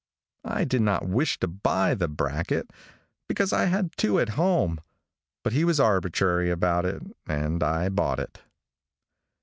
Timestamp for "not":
0.81-1.07